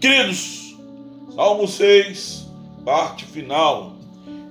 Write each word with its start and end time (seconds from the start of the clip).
Queridos, 0.00 0.78
Salmo 1.34 1.68
6, 1.68 2.46
parte 2.86 3.26
final. 3.26 3.92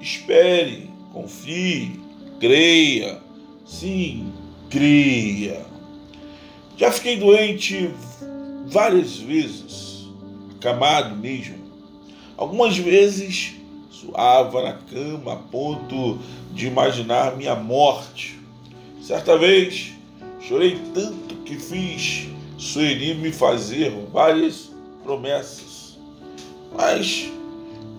Espere, 0.00 0.90
confie, 1.12 2.00
creia. 2.40 3.20
Sim, 3.66 4.32
creia. 4.70 5.66
Já 6.78 6.90
fiquei 6.90 7.18
doente 7.18 7.90
várias 8.68 9.18
vezes, 9.18 10.08
acamado 10.56 11.14
mesmo. 11.14 11.58
Algumas 12.38 12.78
vezes 12.78 13.54
suava 13.90 14.62
na 14.62 14.72
cama 14.72 15.34
a 15.34 15.36
ponto 15.36 16.18
de 16.52 16.68
imaginar 16.68 17.36
minha 17.36 17.54
morte. 17.54 18.40
Certa 19.02 19.36
vez 19.36 19.92
chorei 20.40 20.80
tanto 20.94 21.34
que 21.44 21.56
fiz 21.56 22.28
Sueli 22.56 23.14
me 23.14 23.30
fazer 23.30 23.92
várias 24.10 24.73
promessas, 25.04 25.98
mas 26.74 27.30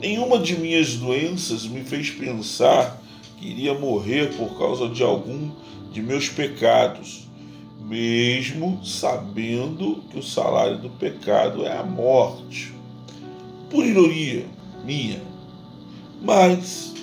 nenhuma 0.01 0.39
de 0.39 0.57
minhas 0.57 0.95
doenças 0.95 1.65
me 1.65 1.83
fez 1.83 2.09
pensar 2.09 3.01
que 3.37 3.47
iria 3.47 3.73
morrer 3.73 4.35
por 4.35 4.57
causa 4.57 4.89
de 4.89 5.03
algum 5.03 5.51
de 5.91 6.01
meus 6.01 6.27
pecados, 6.27 7.29
mesmo 7.79 8.83
sabendo 8.83 10.03
que 10.09 10.17
o 10.17 10.23
salário 10.23 10.79
do 10.79 10.89
pecado 10.89 11.65
é 11.65 11.77
a 11.77 11.83
morte. 11.83 12.73
Por 13.69 13.85
ironia 13.85 14.45
minha, 14.83 15.21
mas 16.21 16.93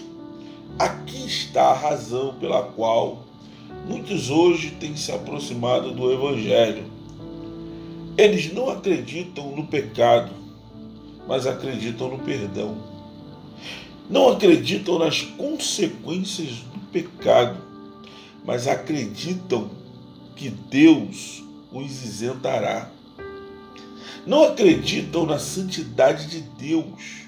aqui 0.78 1.26
está 1.26 1.70
a 1.70 1.74
razão 1.74 2.34
pela 2.34 2.62
qual 2.62 3.24
muitos 3.88 4.30
hoje 4.30 4.72
têm 4.72 4.96
se 4.96 5.12
aproximado 5.12 5.92
do 5.92 6.12
Evangelho. 6.12 6.84
Eles 8.16 8.52
não 8.52 8.68
acreditam 8.68 9.56
no 9.56 9.66
pecado, 9.66 10.32
mas 11.26 11.46
acreditam 11.46 12.08
no 12.10 12.18
perdão. 12.18 12.76
Não 14.10 14.28
acreditam 14.28 14.98
nas 14.98 15.22
consequências 15.22 16.58
do 16.58 16.78
pecado, 16.92 17.58
mas 18.44 18.68
acreditam 18.68 19.70
que 20.36 20.50
Deus 20.50 21.42
os 21.72 22.04
isentará. 22.04 22.90
Não 24.26 24.44
acreditam 24.44 25.24
na 25.24 25.38
santidade 25.38 26.26
de 26.26 26.40
Deus, 26.40 27.22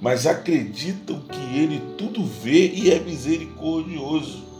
mas 0.00 0.24
acreditam 0.24 1.20
que 1.20 1.58
Ele 1.58 1.82
tudo 1.98 2.24
vê 2.24 2.68
e 2.72 2.92
é 2.92 3.00
misericordioso. 3.00 4.51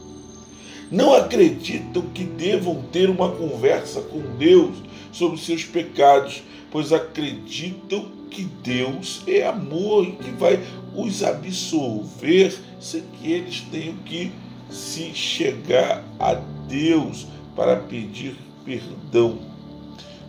Não 0.92 1.14
acreditam 1.14 2.02
que 2.12 2.22
devam 2.22 2.82
ter 2.92 3.08
uma 3.08 3.30
conversa 3.30 4.02
com 4.02 4.20
Deus 4.36 4.76
sobre 5.10 5.40
seus 5.40 5.64
pecados, 5.64 6.42
pois 6.70 6.92
acreditam 6.92 8.12
que 8.30 8.44
Deus 8.44 9.22
é 9.26 9.46
amor 9.46 10.06
e 10.06 10.12
que 10.12 10.30
vai 10.32 10.60
os 10.94 11.22
absolver 11.22 12.54
sem 12.78 13.00
que 13.18 13.32
eles 13.32 13.62
tenham 13.72 13.96
que 14.04 14.32
se 14.68 15.14
chegar 15.14 16.04
a 16.20 16.34
Deus 16.68 17.26
para 17.56 17.76
pedir 17.76 18.36
perdão. 18.62 19.38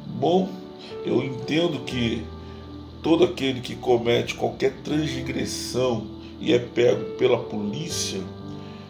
Bom, 0.07 0.47
eu 1.05 1.21
entendo 1.21 1.79
que 1.79 2.23
todo 3.01 3.25
aquele 3.25 3.59
que 3.59 3.75
comete 3.75 4.35
qualquer 4.35 4.71
transgressão 4.81 6.07
e 6.39 6.53
é 6.53 6.59
pego 6.59 7.17
pela 7.17 7.37
polícia, 7.37 8.21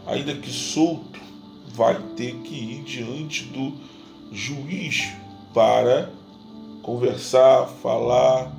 ainda 0.06 0.36
que 0.36 0.52
solto, 0.52 1.14
vai 1.74 2.00
ter 2.16 2.36
que 2.38 2.54
ir 2.54 2.84
diante 2.84 3.46
do 3.46 3.74
juiz 4.32 5.12
para 5.54 6.10
conversar, 6.82 7.68
falar, 7.82 8.52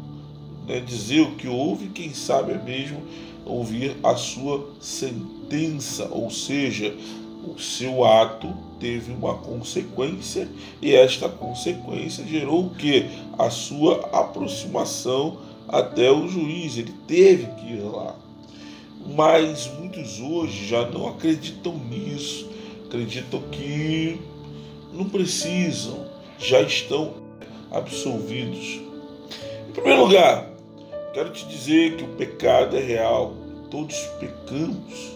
né, 0.66 0.80
dizer 0.80 1.20
o 1.20 1.36
que 1.36 1.46
houve, 1.46 1.88
quem 1.88 2.12
sabe 2.12 2.52
é 2.52 2.58
mesmo 2.58 3.02
ouvir 3.44 3.96
a 4.02 4.16
sua 4.16 4.70
sentença, 4.80 6.08
ou 6.10 6.30
seja, 6.30 6.96
o 7.46 7.60
seu 7.60 8.04
ato 8.04 8.52
teve 8.80 9.12
uma 9.12 9.34
consequência 9.34 10.48
e 10.80 10.94
esta 10.94 11.28
consequência 11.28 12.24
gerou 12.24 12.66
o 12.66 12.70
que? 12.70 13.06
A 13.38 13.50
sua 13.50 14.08
aproximação 14.12 15.38
até 15.68 16.10
o 16.10 16.26
juiz, 16.26 16.78
ele 16.78 16.94
teve 17.06 17.46
que 17.54 17.74
ir 17.74 17.82
lá. 17.82 18.16
Mas 19.14 19.70
muitos 19.78 20.18
hoje 20.20 20.66
já 20.66 20.88
não 20.88 21.08
acreditam 21.08 21.76
nisso, 21.76 22.48
acreditam 22.94 23.40
que 23.50 24.20
não 24.92 25.08
precisam, 25.08 26.06
já 26.38 26.60
estão 26.60 27.14
absolvidos. 27.72 28.80
Em 29.68 29.72
primeiro 29.72 30.04
lugar, 30.04 30.48
quero 31.12 31.30
te 31.30 31.44
dizer 31.46 31.96
que 31.96 32.04
o 32.04 32.08
pecado 32.08 32.76
é 32.76 32.80
real, 32.80 33.34
todos 33.68 33.96
pecamos. 34.20 35.12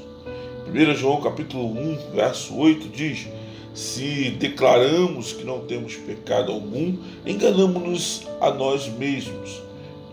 1 0.67 0.94
João 0.97 1.21
capítulo 1.21 1.71
1, 1.71 2.15
verso 2.15 2.56
8 2.56 2.88
diz: 2.88 3.28
Se 3.72 4.31
declaramos 4.31 5.33
que 5.33 5.44
não 5.44 5.61
temos 5.61 5.94
pecado 5.94 6.50
algum, 6.50 6.97
enganamos-nos 7.25 8.27
a 8.41 8.50
nós 8.50 8.88
mesmos 8.88 9.62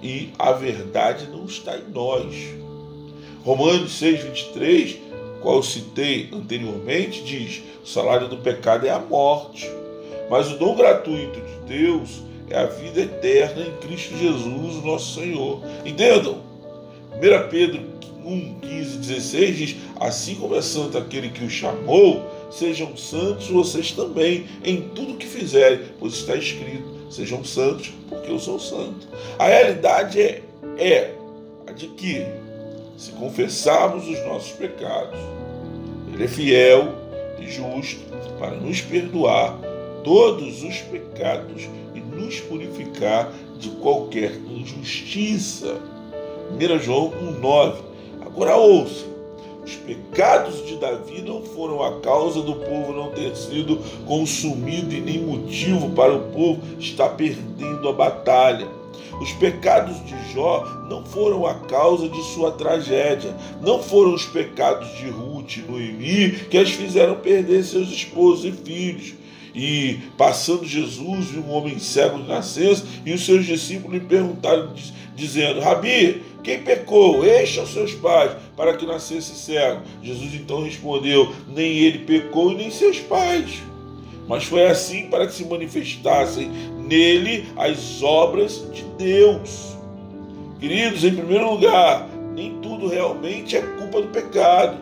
e 0.04 0.30
a 0.38 0.52
verdade 0.52 1.28
não 1.32 1.46
está 1.46 1.76
em 1.76 1.90
nós. 1.92 2.34
Romanos 3.44 3.92
6, 3.98 4.24
23, 4.24 4.98
qual 5.42 5.58
eu 5.58 5.64
citei 5.64 6.30
anteriormente, 6.34 7.24
diz: 7.24 7.62
o 7.84 7.88
salário 7.88 8.28
do 8.28 8.38
pecado 8.38 8.86
é 8.86 8.90
a 8.90 9.00
morte, 9.00 9.70
mas 10.30 10.52
o 10.52 10.58
dom 10.58 10.76
gratuito 10.76 11.40
de 11.40 11.78
Deus 11.78 12.24
é 12.50 12.58
a 12.58 12.66
vida 12.66 13.02
eterna 13.02 13.64
em 13.64 13.88
Cristo 13.88 14.18
Jesus, 14.18 14.84
nosso 14.84 15.20
Senhor. 15.20 15.62
Entendam? 15.86 16.40
1 17.14 17.50
Pedro 17.50 17.96
1, 18.26 18.60
15, 18.60 18.98
16 18.98 19.58
diz: 19.58 19.76
Assim 20.00 20.36
como 20.36 20.56
é 20.56 20.62
santo 20.62 20.98
aquele 20.98 21.30
que 21.30 21.44
o 21.44 21.50
chamou, 21.50 22.26
sejam 22.52 22.98
santos 22.98 23.48
vocês 23.48 23.92
também 23.92 24.46
em 24.64 24.82
tudo 24.90 25.18
que 25.18 25.28
fizerem, 25.28 25.82
pois 26.00 26.14
está 26.14 26.36
escrito: 26.36 26.84
Sejam 27.10 27.44
santos, 27.44 27.94
porque 28.10 28.32
eu 28.32 28.40
sou 28.40 28.60
santo. 28.60 29.08
A 29.38 29.48
realidade 29.48 30.20
é, 30.20 30.42
é 30.78 31.16
a 31.68 31.72
de 31.72 31.88
que, 31.90 32.26
se 32.98 33.12
confessarmos 33.12 34.08
os 34.08 34.24
nossos 34.26 34.52
pecados, 34.52 35.20
Ele 36.14 36.24
é 36.24 36.28
fiel 36.28 36.94
e 37.40 37.50
justo 37.50 38.06
para 38.40 38.56
nos 38.56 38.82
perdoar 38.82 39.58
todos 40.04 40.64
os 40.64 40.78
pecados 40.82 41.68
e 41.94 42.00
nos 42.00 42.40
purificar 42.42 43.32
de 43.58 43.70
qualquer 43.70 44.36
injustiça. 44.36 45.78
1 46.52 46.80
João 46.80 47.12
1,9 47.42 47.96
Agora 48.36 48.58
ouça: 48.58 49.06
os 49.64 49.76
pecados 49.76 50.66
de 50.66 50.76
Davi 50.76 51.22
não 51.22 51.42
foram 51.42 51.82
a 51.82 52.00
causa 52.02 52.42
do 52.42 52.56
povo 52.56 52.92
não 52.94 53.12
ter 53.12 53.36
sido 53.36 53.80
consumido 54.06 54.94
e 54.94 55.00
nem 55.00 55.20
motivo 55.20 55.90
para 55.92 56.14
o 56.14 56.32
povo 56.32 56.62
estar 56.78 57.10
perdendo 57.10 57.88
a 57.88 57.94
batalha. 57.94 58.68
Os 59.22 59.32
pecados 59.32 60.04
de 60.06 60.16
Jó 60.34 60.66
não 60.90 61.04
foram 61.04 61.46
a 61.46 61.56
causa 61.56 62.10
de 62.10 62.22
sua 62.34 62.52
tragédia, 62.52 63.36
não 63.62 63.82
foram 63.82 64.14
os 64.14 64.26
pecados 64.26 64.98
de 64.98 65.10
Ruth 65.10 65.58
e 65.58 65.62
Noemi 65.62 66.32
que 66.50 66.58
as 66.58 66.72
fizeram 66.72 67.16
perder 67.16 67.64
seus 67.64 67.90
esposos 67.90 68.46
e 68.46 68.52
filhos. 68.52 69.14
E 69.56 70.00
passando 70.18 70.66
Jesus, 70.66 71.28
viu 71.28 71.42
um 71.42 71.52
homem 71.52 71.80
cego 71.80 72.18
de 72.18 72.28
nascença, 72.28 72.86
e 73.06 73.14
os 73.14 73.26
seus 73.26 73.46
discípulos 73.46 73.94
lhe 73.94 74.06
perguntaram, 74.06 74.74
dizendo: 75.16 75.62
Rabi, 75.62 76.22
quem 76.44 76.62
pecou? 76.62 77.26
Este 77.26 77.62
os 77.62 77.70
seus 77.70 77.94
pais, 77.94 78.34
para 78.58 78.76
que 78.76 78.86
nascesse 78.86 79.34
cego. 79.34 79.82
Jesus 80.04 80.34
então 80.34 80.62
respondeu: 80.62 81.34
Nem 81.48 81.72
ele 81.72 82.00
pecou 82.00 82.52
e 82.52 82.56
nem 82.56 82.70
seus 82.70 83.00
pais. 83.00 83.64
Mas 84.28 84.46
foi 84.46 84.66
assim 84.66 85.08
para 85.08 85.28
que 85.28 85.34
se 85.34 85.46
manifestassem 85.46 86.50
nele 86.88 87.46
as 87.56 88.02
obras 88.02 88.66
de 88.74 88.84
Deus. 88.98 89.76
Queridos, 90.60 91.04
em 91.04 91.16
primeiro 91.16 91.52
lugar, 91.52 92.08
nem 92.34 92.60
tudo 92.60 92.88
realmente 92.88 93.56
é 93.56 93.62
culpa 93.62 94.02
do 94.02 94.08
pecado. 94.08 94.78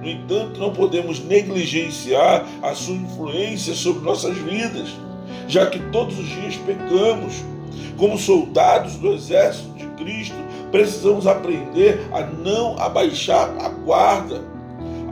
No 0.00 0.08
entanto, 0.08 0.58
não 0.58 0.72
podemos 0.72 1.20
negligenciar 1.20 2.46
a 2.60 2.74
sua 2.74 2.94
influência 2.94 3.74
sobre 3.74 4.04
nossas 4.04 4.36
vidas, 4.36 4.88
já 5.46 5.66
que 5.66 5.78
todos 5.90 6.18
os 6.18 6.26
dias 6.26 6.56
pecamos. 6.56 7.42
Como 7.96 8.18
soldados 8.18 8.96
do 8.96 9.12
exército 9.12 9.70
de 9.76 9.86
Cristo, 10.02 10.34
precisamos 10.70 11.26
aprender 11.26 12.00
a 12.12 12.22
não 12.22 12.76
abaixar 12.78 13.54
a 13.60 13.68
guarda. 13.68 14.51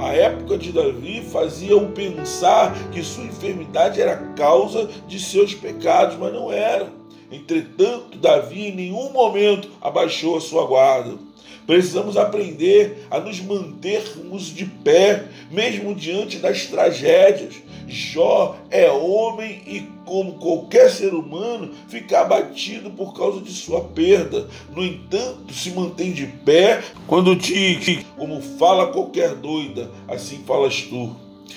A 0.00 0.14
época 0.14 0.56
de 0.56 0.72
Davi 0.72 1.20
fazia-o 1.30 1.90
pensar 1.90 2.74
que 2.90 3.02
sua 3.02 3.24
enfermidade 3.24 4.00
era 4.00 4.16
causa 4.34 4.88
de 5.06 5.20
seus 5.20 5.52
pecados, 5.52 6.16
mas 6.18 6.32
não 6.32 6.50
era. 6.50 6.90
Entretanto, 7.30 8.16
Davi 8.16 8.68
em 8.68 8.74
nenhum 8.74 9.12
momento 9.12 9.68
abaixou 9.78 10.38
a 10.38 10.40
sua 10.40 10.66
guarda. 10.66 11.18
Precisamos 11.66 12.16
aprender 12.16 13.06
a 13.10 13.20
nos 13.20 13.42
mantermos 13.42 14.46
de 14.46 14.64
pé, 14.64 15.26
mesmo 15.50 15.94
diante 15.94 16.38
das 16.38 16.64
tragédias. 16.64 17.56
Jó 17.90 18.56
é 18.70 18.90
homem 18.90 19.62
e, 19.66 19.80
como 20.04 20.34
qualquer 20.34 20.90
ser 20.90 21.12
humano, 21.12 21.70
fica 21.88 22.20
abatido 22.20 22.90
por 22.90 23.12
causa 23.14 23.40
de 23.40 23.52
sua 23.52 23.82
perda. 23.82 24.48
No 24.74 24.84
entanto, 24.84 25.52
se 25.52 25.70
mantém 25.70 26.12
de 26.12 26.26
pé 26.26 26.82
quando 27.06 27.36
te, 27.36 28.06
como 28.16 28.40
fala 28.40 28.92
qualquer 28.92 29.34
doida, 29.34 29.90
assim 30.08 30.38
falas 30.46 30.82
tu. 30.82 31.14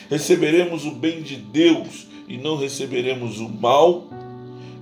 Receberemos 0.09 0.85
o 0.85 0.91
bem 0.91 1.21
de 1.21 1.37
Deus 1.37 2.07
e 2.27 2.37
não 2.37 2.57
receberemos 2.57 3.39
o 3.39 3.49
mal. 3.49 4.05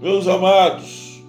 Meus 0.02 0.28
amados 0.28 1.22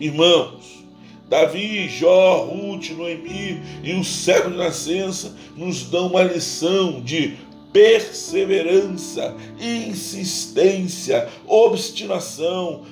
irmãos, 0.00 0.82
Davi, 1.28 1.88
Jó, 1.88 2.44
Ruth, 2.46 2.90
Noemi 2.90 3.62
e 3.84 3.92
o 3.92 4.02
século 4.02 4.52
de 4.52 4.58
nascença 4.58 5.36
nos 5.56 5.84
dão 5.84 6.08
uma 6.08 6.22
lição 6.22 7.00
de 7.00 7.36
perseverança, 7.72 9.34
insistência, 9.60 11.28
obstinação, 11.46 12.82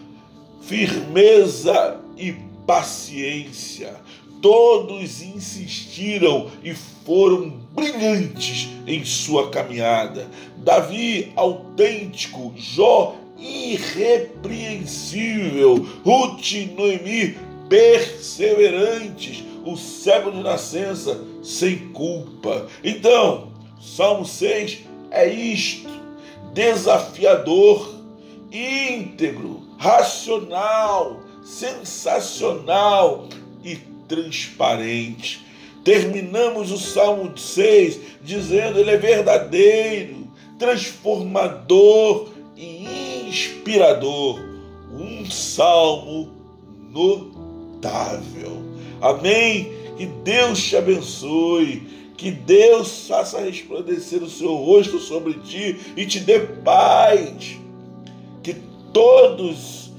firmeza 0.62 2.00
e 2.16 2.32
paciência. 2.66 3.94
Todos 4.40 5.20
insistiram 5.20 6.48
e 6.62 6.72
foram 7.04 7.50
brilhantes 7.74 8.68
em 8.86 9.04
sua 9.04 9.50
caminhada. 9.50 10.28
Davi, 10.58 11.32
autêntico, 11.34 12.54
Jó, 12.56 13.16
irrepreensível, 13.38 15.86
Ruth 16.04 16.52
Noemi, 16.76 17.36
perseverantes, 17.68 19.44
o 19.64 19.76
cego 19.76 20.30
de 20.30 20.42
nascença, 20.42 21.20
sem 21.42 21.78
culpa. 21.92 22.66
Então, 22.82 23.47
Salmo 23.80 24.24
6 24.24 24.80
é 25.10 25.28
isto: 25.28 25.88
desafiador, 26.52 27.94
íntegro, 28.50 29.62
racional, 29.78 31.20
sensacional 31.42 33.28
e 33.64 33.76
transparente. 34.08 35.46
Terminamos 35.84 36.70
o 36.70 36.78
Salmo 36.78 37.36
6 37.36 38.00
dizendo: 38.22 38.78
ele 38.78 38.90
é 38.90 38.96
verdadeiro, 38.96 40.28
transformador 40.58 42.30
e 42.56 43.26
inspirador. 43.28 44.40
Um 44.92 45.30
salmo 45.30 46.30
notável. 46.90 48.62
Amém? 49.00 49.72
Que 49.96 50.06
Deus 50.06 50.62
te 50.62 50.76
abençoe. 50.76 51.82
Que 52.18 52.32
Deus 52.32 53.06
faça 53.06 53.40
resplandecer 53.40 54.20
o 54.24 54.28
seu 54.28 54.52
rosto 54.52 54.98
sobre 54.98 55.34
ti 55.34 55.78
e 55.96 56.04
te 56.04 56.18
dê 56.18 56.40
paz. 56.40 57.56
Que 58.42 58.56
todos, 58.92 59.92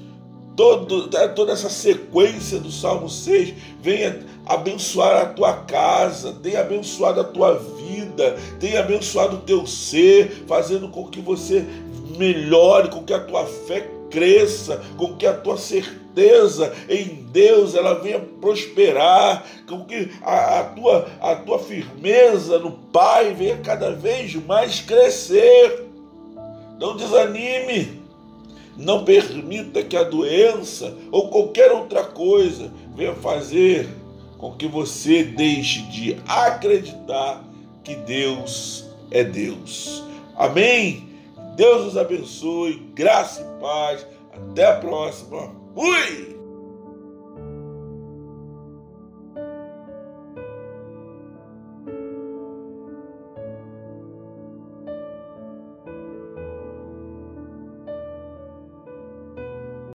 todo, 0.54 1.10
toda 1.34 1.54
essa 1.54 1.70
sequência 1.70 2.60
do 2.60 2.70
Salmo 2.70 3.08
6 3.08 3.54
venha 3.82 4.20
abençoar 4.46 5.22
a 5.22 5.26
tua 5.28 5.54
casa, 5.64 6.34
tenha 6.44 6.60
abençoado 6.60 7.22
a 7.22 7.24
tua 7.24 7.58
vida, 7.58 8.38
tenha 8.60 8.82
abençoado 8.82 9.38
o 9.38 9.42
teu 9.42 9.66
ser, 9.66 10.44
fazendo 10.46 10.90
com 10.90 11.08
que 11.08 11.22
você 11.22 11.66
melhore, 12.18 12.90
com 12.90 13.02
que 13.02 13.14
a 13.14 13.24
tua 13.24 13.46
fé 13.46 13.90
cresça, 14.12 14.82
com 14.98 15.16
que 15.16 15.26
a 15.26 15.34
tua 15.34 15.56
certeza 15.56 16.09
em 16.90 17.26
Deus 17.32 17.76
ela 17.76 17.96
venha 17.96 18.20
prosperar, 18.20 19.46
com 19.68 19.86
que 19.86 20.10
a, 20.22 20.60
a, 20.60 20.64
tua, 20.66 21.10
a 21.22 21.36
tua 21.36 21.60
firmeza 21.60 22.60
no 22.60 22.72
Pai 22.72 23.34
venha 23.34 23.58
cada 23.58 23.92
vez 23.92 24.36
mais 24.36 24.82
crescer. 24.82 25.86
Não 26.80 26.96
desanime, 26.96 28.02
não 28.78 29.04
permita 29.04 29.84
que 29.84 29.98
a 29.98 30.04
doença 30.04 30.96
ou 31.12 31.30
qualquer 31.30 31.72
outra 31.72 32.04
coisa 32.04 32.72
venha 32.96 33.14
fazer 33.14 33.88
com 34.38 34.54
que 34.54 34.68
você 34.68 35.24
deixe 35.24 35.82
de 35.84 36.18
acreditar 36.26 37.44
que 37.84 37.96
Deus 37.96 38.86
é 39.12 39.24
Deus. 39.24 40.04
Amém? 40.36 41.10
Deus 41.56 41.84
nos 41.84 41.98
abençoe, 41.98 42.76
graça 42.94 43.42
e 43.42 43.62
paz. 43.62 44.08
Até 44.32 44.66
a 44.66 44.76
próxima. 44.76 45.54
Fui! 45.80 46.39